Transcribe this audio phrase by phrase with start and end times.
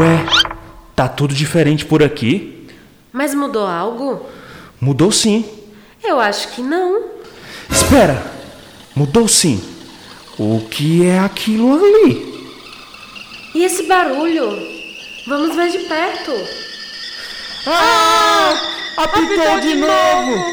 [0.00, 0.24] Ué,
[0.96, 2.66] tá tudo diferente por aqui?
[3.12, 4.24] Mas mudou algo?
[4.80, 5.44] Mudou sim.
[6.02, 7.04] Eu acho que não.
[7.70, 8.32] Espera!
[8.96, 9.62] Mudou sim.
[10.38, 12.48] O que é aquilo ali?
[13.54, 14.56] E esse barulho?
[15.28, 16.32] Vamos ver de perto.
[17.66, 18.54] Ah!
[18.96, 20.44] Apitou, de, novo.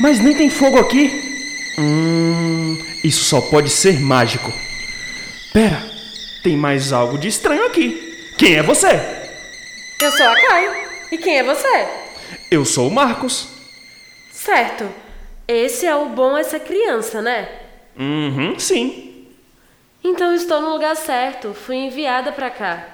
[0.00, 1.08] Mas nem tem fogo aqui.
[1.78, 4.52] Hum, isso só pode ser mágico.
[5.52, 5.80] Pera,
[6.42, 8.07] tem mais algo de estranho aqui.
[8.38, 8.86] Quem é você?
[10.00, 10.88] Eu sou a Kai.
[11.10, 11.88] E quem é você?
[12.48, 13.48] Eu sou o Marcos.
[14.30, 14.88] Certo.
[15.48, 17.48] Esse é o bom essa criança, né?
[17.98, 19.26] Uhum, sim.
[20.04, 21.52] Então estou no lugar certo.
[21.52, 22.86] Fui enviada para cá.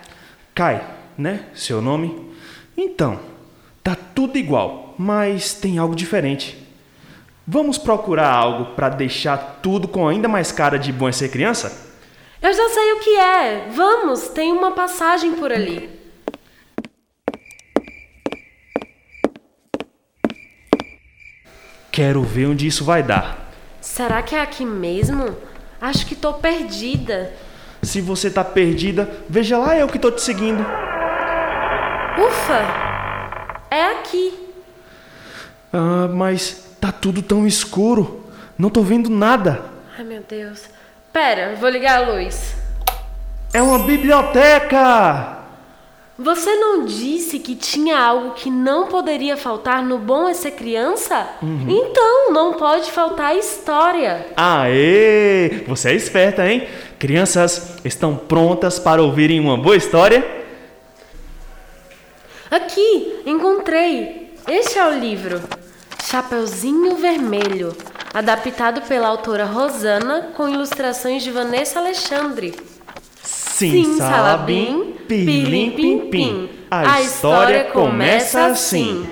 [0.54, 0.82] Kai,
[1.18, 1.44] né?
[1.54, 2.34] Seu nome?
[2.74, 3.20] Então,
[3.82, 6.56] tá tudo igual, mas tem algo diferente.
[7.46, 11.93] Vamos procurar algo para deixar tudo com ainda mais cara de bom ser criança?
[12.42, 13.68] Eu já sei o que é.
[13.70, 15.90] Vamos, tem uma passagem por ali.
[21.90, 23.52] Quero ver onde isso vai dar.
[23.80, 25.36] Será que é aqui mesmo?
[25.80, 27.32] Acho que tô perdida.
[27.82, 30.60] Se você tá perdida, veja lá eu que tô te seguindo.
[32.18, 32.60] Ufa!
[33.70, 34.32] É aqui.
[35.72, 38.24] Ah, mas tá tudo tão escuro.
[38.58, 39.64] Não tô vendo nada.
[39.96, 40.64] Ai, meu Deus.
[41.14, 42.56] Pera, vou ligar a luz.
[43.52, 45.44] É uma biblioteca!
[46.18, 51.28] Você não disse que tinha algo que não poderia faltar no Bom é Ser Criança?
[51.40, 51.66] Uhum.
[51.68, 54.26] Então, não pode faltar história.
[54.36, 55.62] Aê!
[55.68, 56.66] Você é esperta, hein?
[56.98, 60.44] Crianças, estão prontas para ouvirem uma boa história?
[62.50, 64.34] Aqui, encontrei.
[64.48, 65.40] Este é o livro.
[66.02, 67.72] Chapeuzinho Vermelho,
[68.14, 72.54] adaptado pela autora Rosana, com ilustrações de Vanessa Alexandre.
[73.20, 76.48] Sim, Sim Salabim, Pilim Pim Pim.
[76.70, 79.04] A, a história começa assim.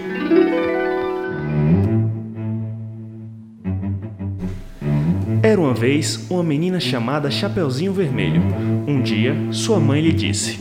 [5.42, 8.40] Era uma vez uma menina chamada Chapeuzinho Vermelho.
[8.86, 10.60] Um dia, sua mãe lhe disse: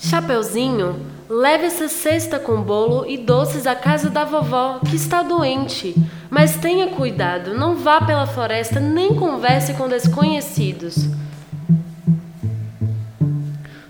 [0.00, 0.94] Chapeuzinho,
[1.28, 5.96] leve essa cesta com bolo e doces à casa da vovó, que está doente.
[6.30, 11.08] Mas tenha cuidado, não vá pela floresta nem converse com desconhecidos.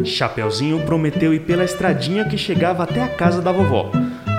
[0.02, 3.90] Chapeuzinho prometeu ir pela estradinha que chegava até a casa da vovó.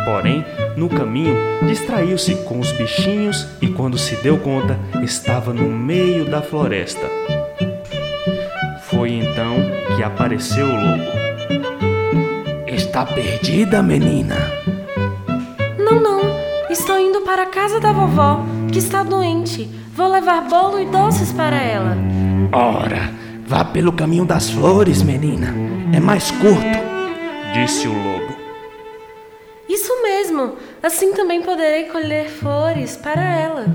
[0.04, 0.44] Porém,
[0.76, 1.36] no caminho,
[1.68, 7.08] distraiu-se com os bichinhos e, quando se deu conta, estava no meio da floresta.
[8.84, 9.58] Foi então
[9.96, 11.12] que apareceu o lobo.
[12.66, 14.36] Está perdida, menina?
[15.78, 16.31] Não, não.
[16.72, 19.70] Estou indo para a casa da vovó, que está doente.
[19.94, 21.98] Vou levar bolo e doces para ela.
[22.52, 23.22] Ora,
[23.52, 25.54] Vá pelo caminho das flores, menina.
[25.94, 26.80] É mais curto,
[27.54, 28.34] disse o lobo.
[29.68, 30.54] Isso mesmo.
[30.82, 33.66] Assim também poderei colher flores para ela.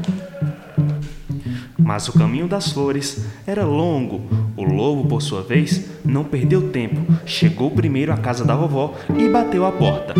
[1.78, 4.22] Mas o caminho das flores era longo.
[4.56, 7.12] O lobo, por sua vez, não perdeu tempo.
[7.26, 10.14] Chegou primeiro à casa da vovó e bateu a porta.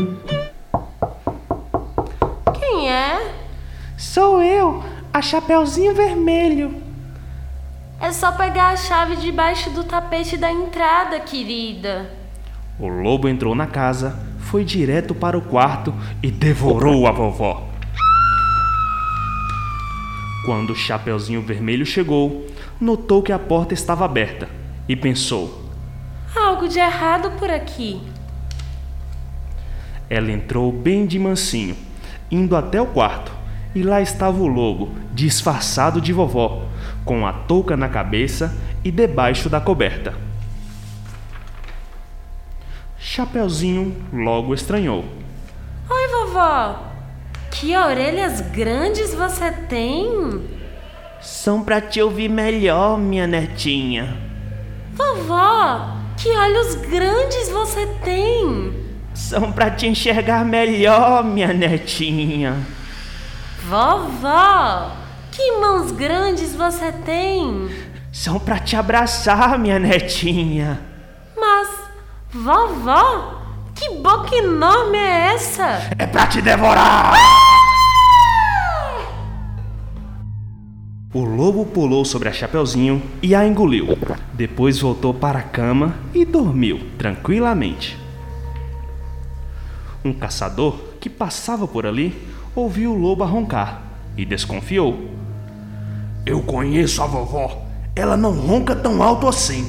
[2.77, 3.35] Quem é?
[3.97, 6.75] Sou eu, a Chapeuzinho Vermelho.
[7.99, 12.11] É só pegar a chave debaixo do tapete da entrada, querida.
[12.79, 17.67] O lobo entrou na casa, foi direto para o quarto e devorou a vovó.
[20.45, 22.47] Quando o Chapeuzinho Vermelho chegou,
[22.79, 24.51] notou que a porta estava aberta
[24.87, 25.65] e pensou:
[26.37, 28.03] Algo de errado por aqui.
[30.11, 31.86] Ela entrou bem de mansinho,
[32.31, 33.33] indo até o quarto,
[33.75, 36.63] e lá estava o lobo, disfarçado de vovó,
[37.05, 40.15] com a touca na cabeça e debaixo da coberta.
[42.99, 45.05] Chapeuzinho logo estranhou.
[45.89, 46.83] Oi, vovó!
[47.51, 50.57] Que orelhas grandes você tem!
[51.21, 54.17] São para te ouvir melhor, minha netinha.
[54.93, 58.86] Vovó, que olhos grandes você tem!
[59.17, 62.55] São para te enxergar melhor, minha netinha.
[63.67, 64.93] Vovó,
[65.33, 67.69] que mãos grandes você tem!
[68.13, 70.79] São para te abraçar, minha netinha.
[71.35, 71.69] Mas,
[72.31, 73.41] vovó,
[73.75, 75.89] que boca enorme é essa?
[75.99, 77.15] É para te devorar!
[81.13, 83.99] O lobo pulou sobre a Chapeuzinho e a engoliu.
[84.35, 88.06] Depois voltou para a cama e dormiu tranquilamente.
[90.07, 92.17] Um caçador que passava por ali
[92.55, 93.83] ouviu o lobo roncar
[94.17, 95.11] e desconfiou.
[96.25, 97.67] Eu conheço a vovó.
[97.97, 99.67] Ela não ronca tão alto assim.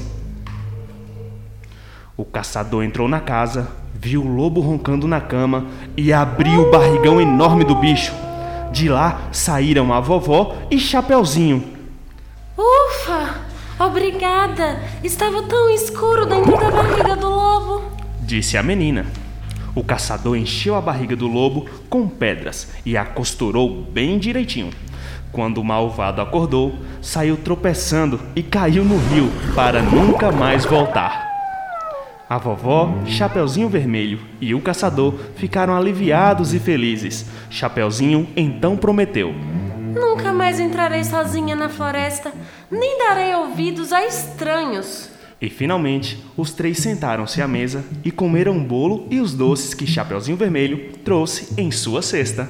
[2.15, 5.65] O caçador entrou na casa, viu o lobo roncando na cama
[5.97, 8.13] e abriu o barrigão enorme do bicho.
[8.71, 11.63] De lá saíram a vovó e Chapeuzinho.
[12.55, 13.37] Ufa!
[13.79, 14.83] Obrigada!
[15.03, 17.81] Estava tão escuro dentro da barriga do lobo.
[18.21, 19.26] Disse a menina.
[19.77, 24.71] O caçador encheu a barriga do lobo com pedras e a costurou bem direitinho.
[25.31, 31.27] Quando o malvado acordou, saiu tropeçando e caiu no rio para nunca mais voltar.
[32.27, 37.27] A vovó, Chapeuzinho Vermelho e o caçador ficaram aliviados e felizes.
[37.51, 39.31] Chapeuzinho então prometeu:
[39.94, 42.33] Nunca mais entrarei sozinha na floresta,
[42.71, 45.16] nem darei ouvidos a estranhos.
[45.39, 49.85] E finalmente, os três sentaram-se à mesa e comeram o bolo e os doces que
[49.85, 52.49] Chapeuzinho Vermelho trouxe em sua cesta.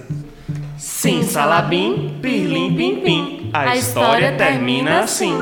[0.77, 3.49] Sim, salabim, pirlim, pim, pim.
[3.51, 5.33] A história termina assim.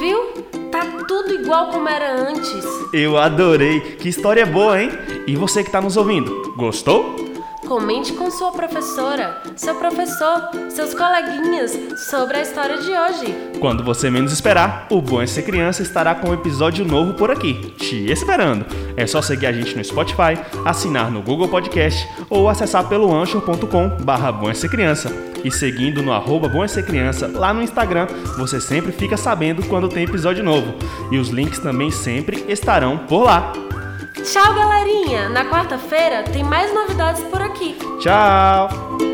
[0.00, 0.42] Viu?
[0.70, 2.64] Tá tudo igual como era antes.
[2.94, 3.80] Eu adorei!
[3.80, 4.90] Que história boa, hein?
[5.26, 7.31] E você que está nos ouvindo, gostou?
[7.66, 11.78] Comente com sua professora, seu professor, seus coleguinhas
[12.10, 13.34] sobre a história de hoje.
[13.60, 17.30] Quando você menos esperar, o Bom é Ser Criança estará com um episódio novo por
[17.30, 18.66] aqui, te esperando.
[18.96, 24.04] É só seguir a gente no Spotify, assinar no Google Podcast ou acessar pelo anchor.com
[24.04, 25.10] barra Ser Criança.
[25.44, 28.06] E seguindo no arroba Bom é Ser Criança lá no Instagram,
[28.36, 30.74] você sempre fica sabendo quando tem episódio novo.
[31.10, 33.52] E os links também sempre estarão por lá.
[34.14, 35.28] Tchau, galerinha!
[35.30, 37.76] Na quarta-feira tem mais novidades por aqui.
[38.00, 39.11] Tchau!